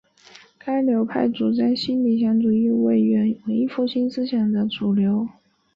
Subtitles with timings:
[0.57, 3.67] 该流派主张新理想主义为文艺
[4.09, 5.29] 思想的主流。